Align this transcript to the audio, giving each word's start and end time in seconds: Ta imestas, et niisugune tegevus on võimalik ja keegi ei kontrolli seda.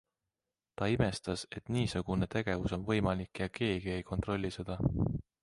Ta 0.81 0.85
imestas, 0.93 1.43
et 1.59 1.69
niisugune 1.75 2.29
tegevus 2.37 2.75
on 2.79 2.87
võimalik 2.89 3.43
ja 3.45 3.49
keegi 3.61 3.95
ei 3.99 4.09
kontrolli 4.11 4.55
seda. 4.59 4.81